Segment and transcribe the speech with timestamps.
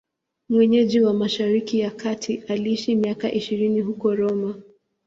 [0.49, 4.61] Mwenyeji wa Mashariki ya Kati, aliishi miaka ishirini huko Roma.